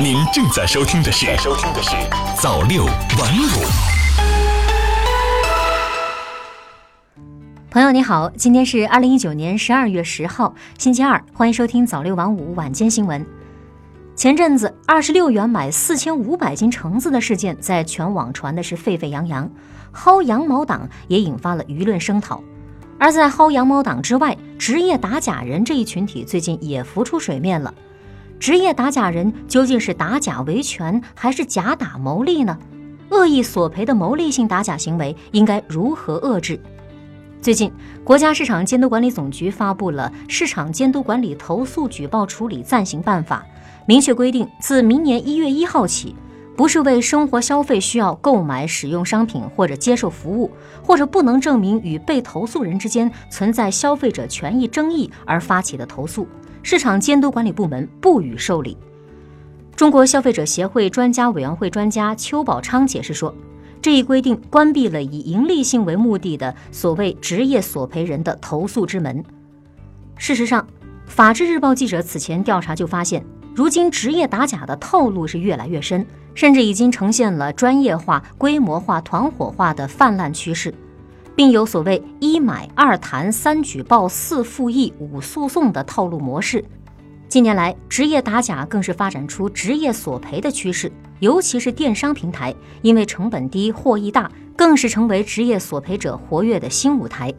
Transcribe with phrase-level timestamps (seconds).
[0.00, 1.90] 您正在收听的是《收听的是
[2.40, 3.46] 早六晚五》。
[7.70, 13.24] 朋友你好，今天是二零一九年十二月十号，星期二，欢迎收听早六晚五晚间新闻。
[14.16, 19.48] 前阵子二十六元买四千五百斤橙子的事件在全网传的是沸沸扬扬，
[19.94, 22.42] 薅羊毛党也引发了舆论声讨。
[22.98, 27.72] 而在薅羊毛党之外，职业打假人这一群体最近也浮出水面了。
[28.42, 32.58] 职业打假人究竟是打假维权，还是假打牟利呢？
[33.08, 36.58] 恶意索赔的牟利性打假行为应该如何遏制？
[37.40, 37.70] 最近，
[38.02, 43.46] 国家市场监督管理总局发布了《市场监督管理投诉举报处理暂行办法》，
[43.86, 46.16] 明确规定，自明年一月一号起，
[46.56, 50.50] 不是为生活消费需要购买、使用商品或者接受服务，
[50.82, 56.26] 或者不能证明与被投诉人之间存在消费者权益争议而发起的投诉，
[56.62, 58.76] 市场监督管理部门不予受理。
[59.76, 63.34] 中国消费者协会专家委员会专家邱宝昌解释说。
[63.82, 69.24] 这一规定关闭了以盈利性为目的的所谓职业索赔人的投诉之门。
[70.16, 70.64] 事实上，
[71.04, 73.24] 法制日报记者此前调查就发现，
[73.56, 80.72] 如今职业打假的套路是越来越深，甚至已经呈现了专业化、规模化、团伙化的泛滥趋势，
[81.36, 86.64] 并有所谓一买二谈三举报四复议五诉讼的套路模式。
[87.28, 90.92] 近年来，职业打假更是发展出职业索赔的趋势。
[91.20, 97.32] 尤其是电商平台，因为成本低、获益大，更是成为职业索赔者活跃的新舞台。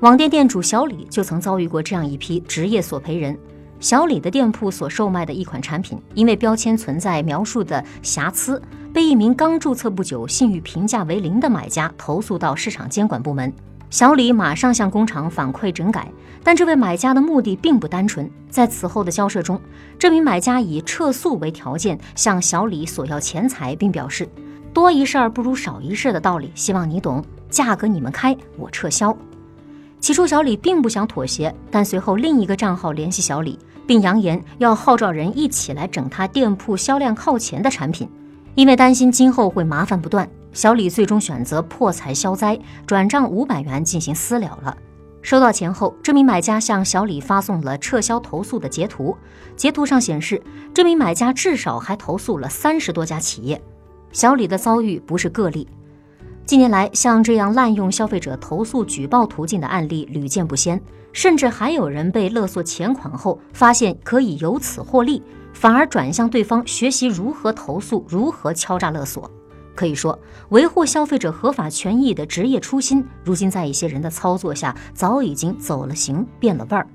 [0.00, 3.38] 网店店主小李就曾遭遇过这样一批职业索赔人。
[3.82, 8.62] 小李的店铺所售卖的一款产品，因为标签存在描述的瑕疵，
[8.94, 13.52] 被一名刚注册不久、信誉评价为零的买家投诉到市场监管部门。
[13.90, 16.08] 小李马上向工厂反馈整改，
[16.44, 18.30] 但这位买家的目的并不单纯。
[18.48, 19.60] 在此后的交涉中，
[19.98, 24.28] 这名买家以撤诉为条件向小李索要钱财，并表示
[24.72, 27.22] “多一事不如少一事”的道理，希望你懂。
[27.50, 29.14] 价格你们开，我撤销。
[29.98, 38.08] 起初，小李并不想妥协，但随后另一个账号联系小李，并扬言要号召人一起来整他店铺销量靠前的产品，
[38.54, 40.28] 因为担心今后会麻烦不断。
[40.52, 44.76] 小李最终选择破财消灾，转账五百元进行私了了。
[45.22, 49.16] 收到钱后，这名买家向小李发送了撤销投诉的截图。
[49.56, 50.42] 截图上显示，
[50.74, 53.62] 这名买家至少还投诉了三十多家企业。
[54.10, 55.66] 小李的遭遇不是个例，
[56.44, 60.80] 近年来像这样滥用消费者投诉举报途径的案例屡见不鲜，
[61.12, 65.22] 甚至还有人被勒索钱款后，发现可以由此获利，
[65.54, 69.30] 反而转向对方学习如何投诉、如何敲诈勒索。
[69.74, 70.18] 可以说，
[70.50, 76.86] 维护消费者合法权益的职业初心，如今在一些人的操作下，早已经走了形，变了味儿。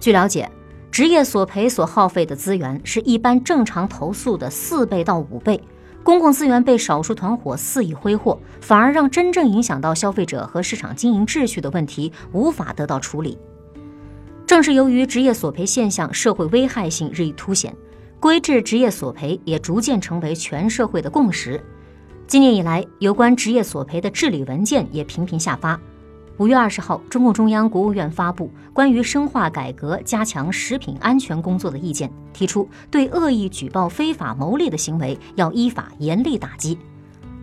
[0.00, 0.50] 据了解，
[0.90, 5.60] 职业索赔所耗费的资源是一般正常投诉的四倍到五倍，
[6.04, 13.38] 公共资源被少数团伙肆意挥霍，反而让真正影响到消费者和市场经营秩序的问题无法得到处理。
[14.46, 17.74] 正是由于职业索赔现象社会危害性日益凸显，
[18.18, 21.62] 规制职业索赔也逐渐成为全社会的共识。
[22.26, 25.80] 今年以来，有关职业索赔的治理文件也频频下发。
[26.38, 36.76] 五月二十号，中共中央、国务院发布关于深化改革、加强食品安全工作的意见，提出对恶意举报、非法牟利的行为要依法严厉打击。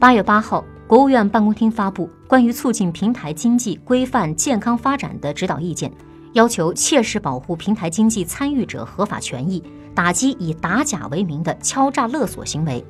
[0.00, 5.90] 八月八号，国务院办公厅发布关于促进平台经济规范健康发展的指导意见，
[6.32, 9.62] 要求切实保护平台经济参与者合法权益，
[9.94, 12.84] 打击以打假为名的敲诈勒索行为。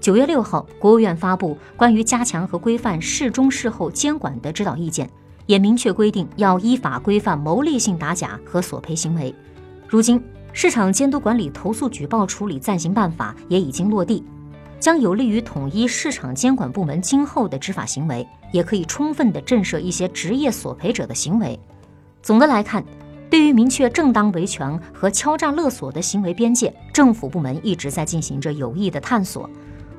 [0.00, 5.10] 九月六号，国务院发布关于加强和规范事中事后监管的指导意见，
[5.46, 9.34] 也明确规定要依法规范牟利性打假和索赔行为。
[9.88, 10.22] 如今，
[10.52, 14.22] 市场监督管理投诉举报处理暂行办法也已经落地，
[14.78, 21.58] 将有利于统一市场监管部门今后的执法行为，也可以充分的震慑一些职业索赔者的行为。
[22.22, 22.84] 总的来看，
[23.28, 29.50] 对于明确正当维权和敲诈勒索的行为边界，政府部门一直在进行着有益的探索。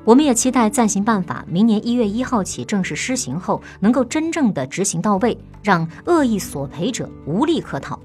[0.05, 7.99] 我们也期待暂行办法明年一月一号起正式施行后，能够真正的执行到位，让恶意索赔者无利可讨。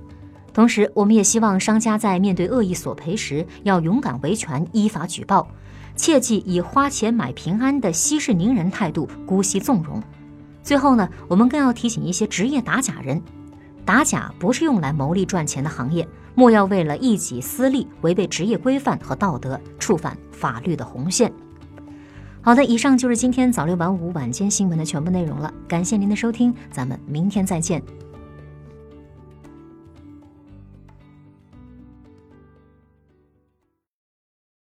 [0.52, 5.48] 同时，我们也希望商家在面对恶意索赔时，要勇敢维权，依法举报，
[5.96, 10.02] 切忌以花钱买平安的息事宁人态度姑息纵容。
[10.62, 13.20] 最后呢，我们更要提醒一些职业打假人，
[13.84, 21.32] 打假不是用来牟利赚钱的行业，莫要为了一己私利，违背职业规范和道德，触犯法律的红线。
[22.44, 25.50] 好的，以上就是今天早六晚五晚间新闻的全部内容了。
[25.66, 27.82] 感谢您的收听，咱们明天再见。